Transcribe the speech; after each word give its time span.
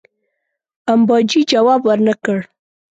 امباجي 0.93 1.41
جواب 1.51 1.81
ورنه 1.87 2.13
کړ. 2.23 2.39